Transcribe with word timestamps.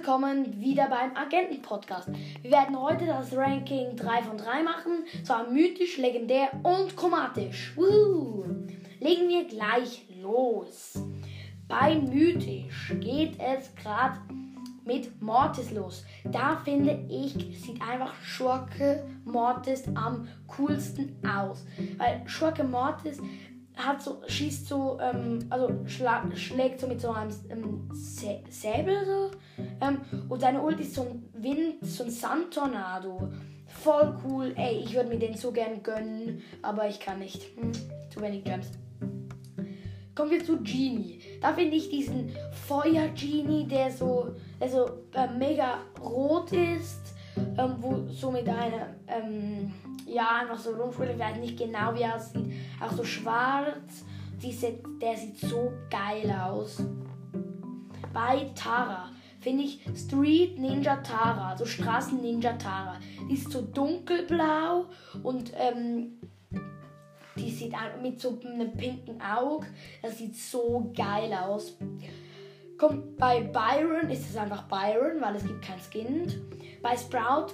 willkommen 0.00 0.58
wieder 0.58 0.88
beim 0.88 1.14
Agenten-Podcast. 1.14 2.08
Wir 2.40 2.50
werden 2.50 2.80
heute 2.80 3.04
das 3.04 3.36
Ranking 3.36 3.96
3 3.96 4.22
von 4.22 4.38
3 4.38 4.62
machen, 4.62 5.04
zwar 5.24 5.50
mythisch, 5.50 5.98
legendär 5.98 6.48
und 6.62 6.96
chromatisch. 6.96 7.74
Woo! 7.76 8.46
Legen 8.98 9.28
wir 9.28 9.44
gleich 9.44 10.06
los. 10.22 10.94
Bei 11.68 11.96
mythisch 11.96 12.94
geht 12.98 13.38
es 13.38 13.74
gerade 13.74 14.16
mit 14.86 15.20
Mortis 15.20 15.70
los. 15.70 16.06
Da 16.24 16.56
finde 16.64 17.04
ich, 17.10 17.34
sieht 17.60 17.82
einfach 17.82 18.14
Schurke 18.22 19.04
Mortis 19.26 19.84
am 19.94 20.28
coolsten 20.46 21.20
aus. 21.28 21.66
Weil 21.98 22.22
Schurke 22.24 22.64
Mortis 22.64 23.18
hat 23.86 24.02
so, 24.02 24.22
schießt 24.26 24.68
so, 24.68 24.98
ähm, 25.00 25.40
also 25.50 25.70
schla 25.86 26.24
schlägt 26.34 26.80
so 26.80 26.86
mit 26.86 27.00
so 27.00 27.10
einem 27.10 27.30
ähm, 27.48 27.88
Säbel 27.92 29.04
so. 29.04 29.30
Ähm, 29.80 30.00
und 30.28 30.40
seine 30.40 30.62
Ult 30.62 30.80
ist 30.80 30.94
so 30.94 31.02
ein 31.02 31.28
Wind, 31.34 31.84
so 31.84 32.04
ein 32.04 32.10
Sandtornado. 32.10 33.30
Voll 33.66 34.16
cool. 34.24 34.52
Ey, 34.56 34.82
ich 34.84 34.94
würde 34.94 35.08
mir 35.08 35.18
den 35.18 35.36
so 35.36 35.52
gern 35.52 35.82
gönnen, 35.82 36.42
aber 36.62 36.88
ich 36.88 37.00
kann 37.00 37.18
nicht. 37.18 37.42
Hm, 37.56 37.72
zu 38.10 38.20
wenig 38.20 38.44
Gems. 38.44 38.72
Kommen 40.14 40.32
wir 40.32 40.44
zu 40.44 40.58
Genie. 40.58 41.20
Da 41.40 41.54
finde 41.54 41.76
ich 41.76 41.88
diesen 41.88 42.30
Feuer-Genie, 42.68 43.66
der 43.66 43.90
so, 43.90 44.34
der 44.60 44.68
so 44.68 44.86
äh, 45.14 45.28
mega 45.38 45.78
rot 46.02 46.52
ist, 46.52 47.14
ähm, 47.58 47.76
wo 47.78 48.06
so 48.08 48.30
mit 48.30 48.48
einer, 48.48 48.94
ähm, 49.06 49.72
ja, 50.06 50.40
einfach 50.40 50.58
so 50.58 50.70
rumspielt. 50.70 51.12
Ich 51.12 51.18
weiß 51.18 51.38
nicht 51.38 51.58
genau, 51.58 51.94
wie 51.94 52.02
er 52.02 52.16
aussieht. 52.16 52.52
Auch 52.80 52.92
so 52.92 53.04
schwarz. 53.04 54.04
Diese, 54.42 54.72
der 55.00 55.16
sieht 55.16 55.38
so 55.38 55.72
geil 55.90 56.30
aus. 56.30 56.82
Bei 58.12 58.50
Tara 58.54 59.10
finde 59.40 59.64
ich 59.64 59.80
Street 59.94 60.58
Ninja 60.58 60.96
Tara, 60.96 61.50
also 61.50 61.64
Straßen 61.64 62.20
Ninja 62.20 62.54
Tara. 62.54 62.96
Die 63.28 63.34
ist 63.34 63.50
so 63.50 63.62
dunkelblau 63.62 64.86
und 65.22 65.52
ähm, 65.56 66.18
die 67.36 67.50
sieht 67.50 67.74
mit 68.02 68.20
so 68.20 68.38
einem 68.44 68.72
pinken 68.72 69.20
Auge. 69.20 69.66
Das 70.02 70.18
sieht 70.18 70.36
so 70.36 70.92
geil 70.94 71.32
aus. 71.32 71.76
Kommt 72.80 73.18
bei 73.18 73.42
Byron 73.42 74.08
ist 74.08 74.30
es 74.30 74.38
einfach 74.38 74.62
Byron, 74.62 75.20
weil 75.20 75.36
es 75.36 75.44
gibt 75.44 75.60
kein 75.60 75.78
Skin. 75.78 76.32
Bei 76.80 76.96
Sprout, 76.96 77.48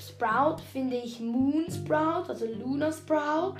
Sprout 0.00 0.56
finde 0.72 0.96
ich 0.96 1.20
Moon 1.20 1.66
Sprout, 1.70 2.30
also 2.30 2.46
Luna 2.46 2.90
Sprout. 2.90 3.58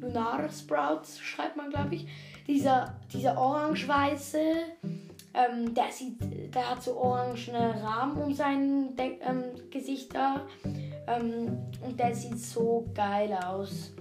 Lunar 0.00 0.48
Sprout 0.50 1.02
schreibt 1.22 1.56
man, 1.56 1.70
glaube 1.70 1.94
ich. 1.94 2.08
Dieser, 2.48 2.96
dieser 3.12 3.38
orange-weiße, 3.38 4.40
ähm, 5.32 5.72
der, 5.72 5.86
der 6.52 6.70
hat 6.70 6.82
so 6.82 6.96
orangene 6.96 7.80
Rahmen 7.80 8.20
um 8.20 8.34
sein 8.34 8.96
De 8.96 9.20
ähm, 9.20 9.44
Gesicht 9.70 10.12
da. 10.12 10.44
Ähm, 11.06 11.56
und 11.86 12.00
der 12.00 12.12
sieht 12.16 12.40
so 12.40 12.84
geil 12.94 13.32
aus. 13.46 13.92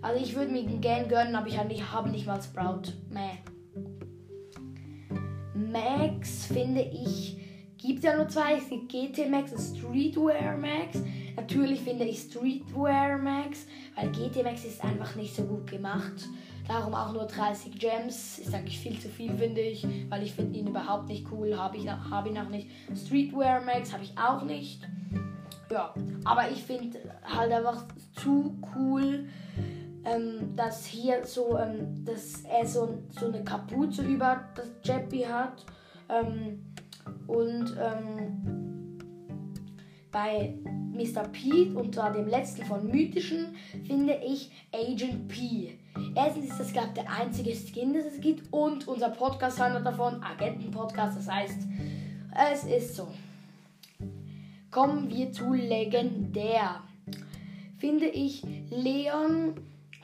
Also 0.00 0.22
ich 0.22 0.34
würde 0.34 0.50
mir 0.50 0.62
den 0.62 0.80
gern 0.80 1.08
gönnen, 1.08 1.34
aber 1.34 1.46
ich 1.46 1.58
habe 1.58 2.08
nicht, 2.08 2.26
mal 2.26 2.40
Sprout. 2.40 2.94
Meh. 3.10 3.53
Max 5.74 6.46
finde 6.46 6.82
ich, 6.82 7.36
gibt 7.78 8.04
ja 8.04 8.16
nur 8.16 8.28
zwei. 8.28 8.58
Es 8.58 8.68
gibt 8.68 8.88
GT 8.92 9.28
Max 9.28 9.52
und 9.52 9.58
Streetwear 9.60 10.56
Max. 10.56 11.02
Natürlich 11.34 11.80
finde 11.80 12.04
ich 12.04 12.20
Streetwear 12.20 13.18
Max, 13.18 13.66
weil 13.96 14.08
GT 14.12 14.44
Max 14.44 14.64
ist 14.64 14.84
einfach 14.84 15.16
nicht 15.16 15.34
so 15.34 15.42
gut 15.42 15.68
gemacht. 15.68 16.28
Darum 16.68 16.94
auch 16.94 17.12
nur 17.12 17.24
30 17.24 17.76
Gems. 17.76 18.38
Ist 18.38 18.54
eigentlich 18.54 18.78
viel 18.78 19.00
zu 19.00 19.08
viel, 19.08 19.34
finde 19.34 19.62
ich, 19.62 19.84
weil 20.08 20.22
ich 20.22 20.32
finde 20.32 20.60
ihn 20.60 20.68
überhaupt 20.68 21.08
nicht 21.08 21.26
cool. 21.32 21.58
Habe 21.58 21.76
ich, 21.76 21.88
hab 21.88 22.24
ihn 22.28 22.38
auch 22.38 22.50
nicht. 22.50 22.68
Streetwear 22.94 23.60
Max 23.64 23.92
habe 23.92 24.04
ich 24.04 24.16
auch 24.16 24.44
nicht. 24.44 24.80
Ja, 25.72 25.92
aber 26.24 26.52
ich 26.52 26.62
finde 26.62 27.00
halt 27.24 27.50
einfach 27.50 27.84
zu 28.14 28.56
cool, 28.76 29.28
ähm, 30.04 30.54
dass 30.56 30.86
hier 30.86 31.24
so, 31.24 31.58
ähm, 31.58 32.04
dass 32.04 32.42
er 32.42 32.66
so, 32.66 32.98
so 33.10 33.26
eine 33.26 33.42
Kapuze 33.44 34.02
über 34.02 34.44
das 34.54 34.70
Jeppy 34.82 35.22
hat. 35.22 35.64
Ähm, 36.08 36.64
und 37.26 37.76
ähm, 37.80 38.98
bei 40.10 40.54
Mr. 40.92 41.24
Pete 41.32 41.76
und 41.76 41.94
zwar 41.94 42.12
dem 42.12 42.28
letzten 42.28 42.64
von 42.64 42.88
Mythischen 42.88 43.56
finde 43.84 44.20
ich 44.24 44.50
Agent 44.72 45.28
P. 45.28 45.76
Erstens 46.14 46.50
ist 46.50 46.60
das, 46.60 46.72
glaube 46.72 46.88
ich, 46.88 47.02
der 47.02 47.10
einzige 47.10 47.52
Skin, 47.52 47.94
das 47.94 48.06
es 48.06 48.20
gibt 48.20 48.52
und 48.52 48.86
unser 48.86 49.10
Podcast 49.10 49.58
handelt 49.58 49.84
davon, 49.84 50.22
Agenten-Podcast, 50.22 51.18
das 51.18 51.28
heißt, 51.28 51.58
es 52.52 52.64
ist 52.64 52.96
so. 52.96 53.08
Kommen 54.70 55.10
wir 55.10 55.32
zu 55.32 55.52
Legendär. 55.52 56.80
Finde 57.78 58.06
ich 58.06 58.42
Leon 58.70 59.54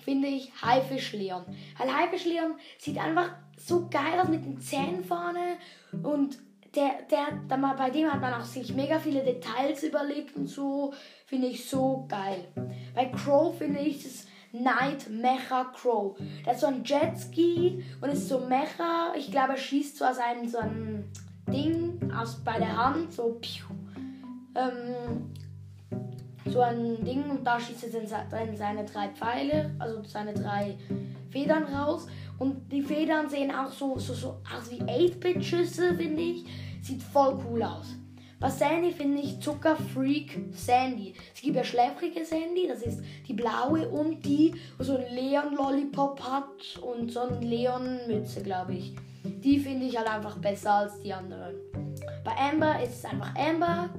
finde 0.03 0.28
ich 0.28 0.53
Haifisch 0.62 1.12
Leon. 1.12 1.44
Weil 1.78 1.94
Haifisch 1.94 2.25
Leon 2.25 2.55
sieht 2.78 2.99
einfach 2.99 3.31
so 3.56 3.88
geil 3.88 4.19
aus 4.21 4.28
mit 4.28 4.44
den 4.44 4.61
Zähnen 4.61 5.05
vorne 5.05 5.56
und 6.03 6.38
der, 6.75 7.03
der, 7.11 7.33
der, 7.49 7.75
bei 7.77 7.91
dem 7.91 8.12
hat 8.12 8.21
man 8.21 8.34
auch 8.34 8.44
sich 8.44 8.75
mega 8.75 8.99
viele 8.99 9.25
Details 9.25 9.83
überlegt 9.83 10.37
und 10.37 10.47
so. 10.47 10.93
Finde 11.27 11.49
ich 11.49 11.69
so 11.69 12.06
geil. 12.09 12.47
Bei 12.94 13.06
Crow 13.06 13.56
finde 13.56 13.81
ich 13.81 14.05
das 14.05 14.27
Night 14.53 15.09
Mecha 15.11 15.65
Crow. 15.75 16.17
Der 16.44 16.55
ist 16.55 16.61
so 16.61 16.67
ein 16.67 16.84
Jetski 16.84 17.84
und 18.00 18.11
ist 18.11 18.28
so 18.28 18.41
Mecha. 18.41 19.12
Ich 19.17 19.31
glaube, 19.31 19.53
er 19.55 19.59
schießt 19.59 19.99
so 19.99 20.05
aus 20.05 20.19
so 20.47 20.59
einem 20.59 21.11
Ding 21.53 22.12
aus 22.12 22.43
bei 22.44 22.59
der 22.59 22.77
Hand, 22.77 23.12
so. 23.12 23.41
Ähm, 24.55 25.32
so 26.46 26.60
ein 26.60 27.04
Ding 27.04 27.30
und 27.30 27.44
da 27.44 27.60
schießt 27.60 27.84
er 27.84 28.00
dann 28.30 28.56
seine 28.56 28.84
drei 28.84 29.08
Pfeile, 29.08 29.74
also 29.78 30.02
seine 30.04 30.32
drei 30.34 30.76
Federn 31.30 31.64
raus. 31.64 32.06
Und 32.38 32.72
die 32.72 32.82
Federn 32.82 33.28
sehen 33.28 33.54
auch 33.54 33.70
so, 33.70 33.98
so, 33.98 34.14
so 34.14 34.28
aus 34.28 34.70
wie 34.70 34.82
8-Bit-Schüsse, 34.82 35.94
finde 35.94 36.22
ich. 36.22 36.44
Sieht 36.82 37.02
voll 37.02 37.38
cool 37.46 37.62
aus. 37.62 37.94
Bei 38.40 38.48
Sandy 38.48 38.90
finde 38.90 39.20
ich 39.20 39.38
Zuckerfreak 39.38 40.46
Sandy. 40.52 41.12
Es 41.34 41.42
gibt 41.42 41.56
ja 41.56 41.62
schläfrige 41.62 42.24
Sandy, 42.24 42.66
das 42.66 42.80
ist 42.80 43.02
die 43.28 43.34
blaue 43.34 43.86
und 43.86 44.24
die, 44.24 44.54
wo 44.78 44.82
so 44.82 44.96
ein 44.96 45.14
Leon 45.14 45.54
Lollipop 45.54 46.22
hat 46.22 46.78
und 46.80 47.12
so 47.12 47.20
ein 47.20 47.42
Leon 47.42 48.00
Mütze, 48.08 48.42
glaube 48.42 48.76
ich. 48.76 48.94
Die 49.24 49.58
finde 49.58 49.84
ich 49.84 49.98
halt 49.98 50.08
einfach 50.08 50.38
besser 50.38 50.72
als 50.72 50.98
die 51.00 51.12
anderen. 51.12 51.54
Bei 52.24 52.32
Amber 52.50 52.82
ist 52.82 52.94
es 52.94 53.04
einfach 53.04 53.34
Amber 53.36 53.90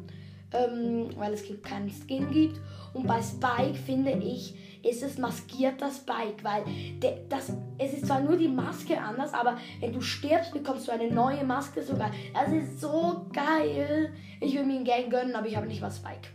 ähm, 0.53 1.09
weil 1.17 1.33
es 1.33 1.43
keinen 1.61 1.89
Skin 1.89 2.29
gibt. 2.31 2.59
Und 2.93 3.07
bei 3.07 3.21
Spike 3.21 3.75
finde 3.75 4.11
ich, 4.11 4.55
ist 4.83 5.03
es 5.03 5.17
maskierter 5.17 5.89
Spike, 5.89 6.43
weil 6.43 6.63
de, 7.01 7.27
das, 7.29 7.53
es 7.77 7.93
ist 7.93 8.07
zwar 8.07 8.19
nur 8.19 8.37
die 8.37 8.47
Maske 8.47 8.99
anders, 8.99 9.33
aber 9.33 9.57
wenn 9.79 9.93
du 9.93 10.01
stirbst, 10.01 10.53
bekommst 10.53 10.87
du 10.87 10.91
eine 10.91 11.11
neue 11.11 11.43
Maske 11.43 11.83
sogar. 11.83 12.11
Das 12.33 12.51
ist 12.51 12.81
so 12.81 13.27
geil. 13.31 14.11
Ich 14.39 14.53
will 14.55 14.65
mir 14.65 14.77
einen 14.77 14.85
Gang 14.85 15.09
gönnen, 15.09 15.35
aber 15.35 15.47
ich 15.47 15.55
habe 15.55 15.67
nicht 15.67 15.81
mal 15.81 15.91
Spike. 15.91 16.29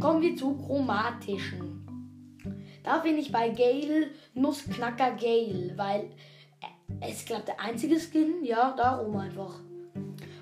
Kommen 0.00 0.22
wir 0.22 0.36
zu 0.36 0.56
chromatischen. 0.56 1.68
Da 2.82 3.00
finde 3.02 3.20
ich 3.20 3.30
bei 3.30 3.50
Gale 3.50 4.08
Nussknacker 4.34 5.12
Gale, 5.12 5.74
weil 5.76 6.10
es 7.00 7.24
glaube 7.26 7.44
der 7.46 7.60
einzige 7.60 7.98
Skin, 8.00 8.44
ja, 8.44 8.74
darum 8.76 9.16
einfach. 9.16 9.60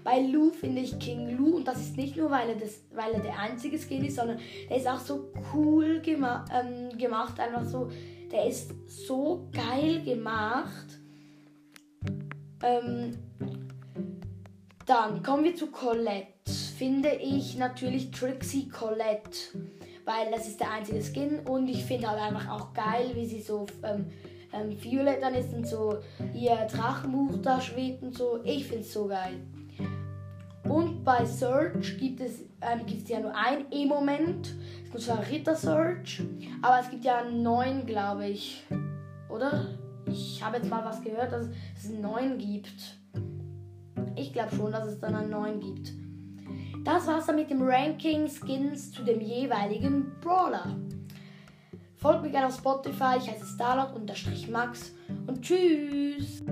Bei 0.06 0.20
Lou 0.20 0.50
finde 0.50 0.82
ich 0.82 0.98
King 1.00 1.36
Lou 1.36 1.56
und 1.56 1.66
das 1.66 1.80
ist 1.80 1.96
nicht 1.96 2.16
nur, 2.16 2.30
weil 2.30 2.50
er, 2.50 2.54
das, 2.54 2.82
weil 2.94 3.12
er 3.14 3.20
der 3.20 3.40
einzige 3.40 3.76
Skin 3.76 4.04
ist, 4.04 4.14
sondern 4.14 4.38
der 4.70 4.76
ist 4.76 4.86
auch 4.86 5.00
so 5.00 5.32
cool 5.52 5.98
gema 5.98 6.44
ähm, 6.52 6.96
gemacht. 6.96 7.40
Einfach 7.40 7.64
so, 7.64 7.90
der 8.30 8.46
ist 8.46 8.72
so 8.86 9.48
geil 9.52 10.02
gemacht. 10.04 11.00
Ähm, 12.62 13.19
dann 14.87 15.22
kommen 15.25 15.43
wir 15.43 15.56
zu 15.56 15.72
Colette. 15.72 16.28
Finde 16.78 17.16
ich 17.16 17.56
natürlich 17.56 18.12
Trixie 18.12 18.69
Colette, 18.69 19.58
weil 20.04 20.31
das 20.31 20.46
ist 20.46 20.60
der 20.60 20.70
einzige 20.70 21.02
Skin 21.02 21.40
und 21.40 21.66
ich 21.66 21.84
finde 21.84 22.08
halt 22.08 22.20
einfach 22.20 22.49
auch 22.49 22.72
geil, 22.75 23.10
wie 23.14 23.26
sie 23.26 23.40
so 23.40 23.66
ähm, 23.82 24.06
ähm, 24.52 24.76
violett 24.82 25.22
dann 25.22 25.34
ist 25.34 25.52
und 25.52 25.66
so 25.66 25.98
ihr 26.34 26.56
Drachenbuch 26.70 27.38
da 27.43 27.60
schwebt 27.60 28.02
und 28.02 28.16
so. 28.16 28.40
Ich 28.44 28.66
finde 28.66 28.82
es 28.82 28.93
so 28.93 29.06
geil. 29.06 29.40
Und 30.69 31.04
bei 31.04 31.25
Search 31.25 31.96
gibt 31.98 32.20
es, 32.20 32.40
ähm, 32.60 32.84
gibt 32.87 33.08
ja 33.08 33.20
nur 33.20 33.34
ein 33.34 33.66
E-Moment. 33.70 34.54
Es 34.84 34.90
gibt 34.90 35.04
zwar 35.04 35.26
Ritter 35.28 35.54
Search, 35.54 36.22
aber 36.62 36.81
es 36.81 36.90
gibt 36.90 37.04
ja 37.04 37.19
einen 37.19 37.43
neuen, 37.43 37.87
glaube 37.87 38.26
ich. 38.26 38.64
Oder? 39.28 39.78
Ich 40.06 40.43
habe 40.43 40.56
jetzt 40.56 40.69
mal 40.69 40.84
was 40.84 41.02
gehört, 41.02 41.32
dass 41.32 41.49
es 41.76 41.90
einen 41.90 42.00
neuen 42.00 42.38
gibt. 42.38 42.99
Ich 44.16 44.32
glaube 44.32 44.54
schon, 44.54 44.72
dass 44.72 44.88
es 44.88 44.99
dann 44.99 45.14
einen 45.14 45.31
neuen 45.31 45.60
gibt. 45.60 45.92
Das 46.84 47.06
war's 47.06 47.26
dann 47.26 47.37
mit 47.37 47.50
dem 47.50 47.62
Ranking 47.62 48.28
Skins 48.28 48.92
zu 48.92 49.02
dem 49.02 49.20
jeweiligen 49.20 50.12
Brawler. 50.20 50.76
Folgt 52.06 52.23
mir 52.23 52.31
gerne 52.31 52.47
auf 52.47 52.55
Spotify, 52.55 53.17
ich 53.19 53.29
heiße 53.29 53.44
Starlord-Max 53.56 54.93
und 55.26 55.43
tschüss! 55.43 56.44